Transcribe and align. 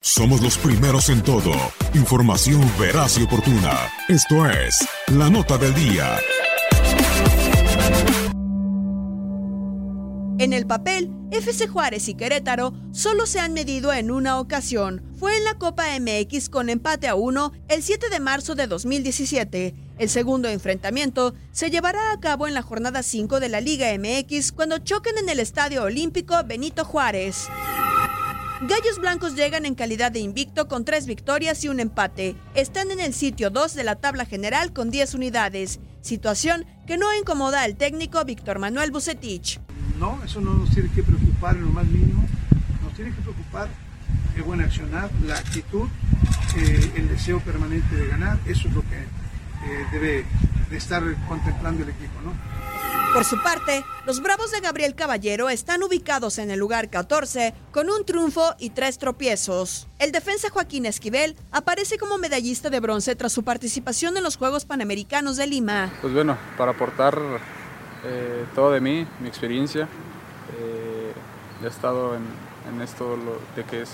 Somos 0.00 0.40
los 0.40 0.56
primeros 0.58 1.08
en 1.08 1.22
todo. 1.22 1.52
Información 1.94 2.60
veraz 2.78 3.18
y 3.18 3.22
oportuna. 3.22 3.88
Esto 4.08 4.46
es 4.46 4.86
La 5.08 5.30
Nota 5.30 5.58
del 5.58 5.74
Día. 5.74 6.18
En 10.38 10.52
el 10.52 10.66
papel, 10.66 11.10
FC 11.30 11.68
Juárez 11.68 12.08
y 12.08 12.14
Querétaro 12.14 12.74
solo 12.92 13.26
se 13.26 13.40
han 13.40 13.54
medido 13.54 13.92
en 13.92 14.10
una 14.10 14.40
ocasión. 14.40 15.02
Fue 15.18 15.36
en 15.36 15.44
la 15.44 15.54
Copa 15.54 15.84
MX 15.98 16.48
con 16.48 16.68
empate 16.68 17.08
a 17.08 17.14
uno 17.14 17.52
el 17.68 17.82
7 17.82 18.08
de 18.10 18.20
marzo 18.20 18.54
de 18.54 18.66
2017. 18.66 19.74
El 19.98 20.08
segundo 20.08 20.48
enfrentamiento 20.48 21.34
se 21.52 21.70
llevará 21.70 22.12
a 22.12 22.20
cabo 22.20 22.48
en 22.48 22.54
la 22.54 22.62
jornada 22.62 23.02
5 23.02 23.38
de 23.38 23.48
la 23.48 23.60
Liga 23.60 23.86
MX 23.96 24.52
cuando 24.52 24.78
choquen 24.78 25.18
en 25.18 25.28
el 25.28 25.38
Estadio 25.38 25.84
Olímpico 25.84 26.34
Benito 26.44 26.84
Juárez. 26.84 27.48
Gallos 28.66 28.98
Blancos 28.98 29.34
llegan 29.34 29.66
en 29.66 29.74
calidad 29.74 30.10
de 30.10 30.20
invicto 30.20 30.68
con 30.68 30.86
tres 30.86 31.06
victorias 31.06 31.62
y 31.64 31.68
un 31.68 31.80
empate. 31.80 32.34
Están 32.54 32.90
en 32.90 32.98
el 32.98 33.12
sitio 33.12 33.50
2 33.50 33.74
de 33.74 33.84
la 33.84 33.96
tabla 33.96 34.24
general 34.24 34.72
con 34.72 34.90
10 34.90 35.12
unidades, 35.12 35.80
situación 36.00 36.64
que 36.86 36.96
no 36.96 37.14
incomoda 37.14 37.60
al 37.60 37.76
técnico 37.76 38.24
Víctor 38.24 38.58
Manuel 38.58 38.90
Bucetich. 38.90 39.60
No, 39.98 40.18
eso 40.24 40.40
no 40.40 40.54
nos 40.54 40.70
tiene 40.70 40.88
que 40.92 41.02
preocupar 41.02 41.56
en 41.56 41.64
lo 41.64 41.68
más 41.72 41.84
mínimo. 41.84 42.26
Nos 42.82 42.94
tiene 42.94 43.14
que 43.14 43.20
preocupar 43.20 43.68
el 44.34 44.42
buen 44.44 44.62
accionar, 44.62 45.10
la 45.26 45.36
actitud, 45.36 45.86
eh, 46.56 46.92
el 46.96 47.08
deseo 47.08 47.40
permanente 47.40 47.94
de 47.94 48.06
ganar. 48.06 48.38
Eso 48.46 48.68
es 48.68 48.74
lo 48.74 48.80
que 48.80 48.96
eh, 48.96 49.86
debe 49.92 50.24
de 50.70 50.76
estar 50.78 51.02
contemplando 51.28 51.82
el 51.82 51.90
equipo, 51.90 52.18
¿no? 52.24 52.32
Por 53.14 53.24
su 53.24 53.40
parte, 53.40 53.84
los 54.06 54.20
Bravos 54.20 54.50
de 54.50 54.58
Gabriel 54.58 54.96
Caballero 54.96 55.48
están 55.48 55.84
ubicados 55.84 56.38
en 56.38 56.50
el 56.50 56.58
lugar 56.58 56.90
14 56.90 57.54
con 57.70 57.88
un 57.88 58.04
triunfo 58.04 58.56
y 58.58 58.70
tres 58.70 58.98
tropiezos. 58.98 59.86
El 60.00 60.10
defensa 60.10 60.50
Joaquín 60.50 60.84
Esquivel 60.84 61.36
aparece 61.52 61.96
como 61.96 62.18
medallista 62.18 62.70
de 62.70 62.80
bronce 62.80 63.14
tras 63.14 63.30
su 63.30 63.44
participación 63.44 64.16
en 64.16 64.24
los 64.24 64.36
Juegos 64.36 64.64
Panamericanos 64.64 65.36
de 65.36 65.46
Lima. 65.46 65.92
Pues 66.00 66.12
bueno, 66.12 66.36
para 66.58 66.72
aportar 66.72 67.16
eh, 68.04 68.46
todo 68.52 68.72
de 68.72 68.80
mí, 68.80 69.06
mi 69.20 69.28
experiencia, 69.28 69.84
eh, 70.58 71.12
he 71.62 71.66
estado 71.68 72.16
en, 72.16 72.82
esto 72.82 73.16
de 73.54 73.62
que 73.62 73.82
es 73.82 73.90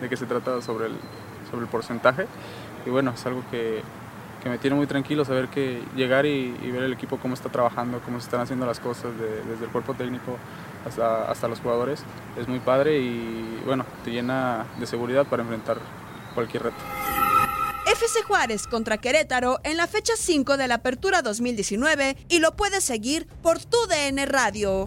de 0.00 0.08
que 0.08 0.16
se 0.16 0.26
trata 0.26 0.60
sobre 0.60 0.86
el, 0.86 0.96
sobre 1.48 1.62
el 1.62 1.68
porcentaje 1.68 2.26
y 2.84 2.90
bueno, 2.90 3.12
es 3.12 3.24
algo 3.26 3.44
que, 3.48 3.84
que 4.46 4.50
me 4.50 4.58
tiene 4.58 4.76
muy 4.76 4.86
tranquilo 4.86 5.24
saber 5.24 5.48
que 5.48 5.82
llegar 5.96 6.24
y, 6.24 6.52
ver 6.70 6.84
el 6.84 6.92
equipo 6.92 7.18
cómo 7.18 7.34
está 7.34 7.48
trabajando, 7.48 8.00
cómo 8.04 8.20
se 8.20 8.26
están 8.26 8.40
haciendo 8.40 8.64
las 8.64 8.78
cosas 8.78 9.10
de- 9.18 9.42
desde 9.42 9.64
el 9.64 9.70
cuerpo 9.72 9.92
técnico 9.94 10.38
hasta, 10.86 11.28
hasta 11.28 11.48
los 11.48 11.58
jugadores 11.58 12.04
es 12.38 12.46
muy 12.46 12.60
padre 12.60 12.96
y 13.00 13.60
bueno, 13.66 13.84
te 14.04 14.12
llena 14.12 14.64
de 14.78 14.86
seguridad 14.86 15.26
para 15.26 15.42
enfrentar 15.42 15.78
cualquier 16.32 16.62
reto. 16.62 16.76
FC 17.90 18.22
Juárez 18.22 18.68
contra 18.68 18.98
Querétaro 18.98 19.58
en 19.64 19.76
la 19.76 19.88
fecha 19.88 20.12
5 20.16 20.56
de 20.56 20.68
la 20.68 20.76
Apertura 20.76 21.22
2019 21.22 22.16
y 22.28 22.38
lo 22.38 22.54
puedes 22.54 22.84
seguir 22.84 23.26
por 23.42 23.58
tu 23.58 23.78
DN 23.88 24.26
Radio. 24.26 24.86